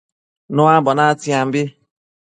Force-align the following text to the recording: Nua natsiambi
Nua 0.55 0.93
natsiambi 0.97 1.61